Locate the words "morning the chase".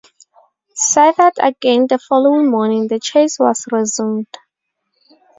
2.49-3.37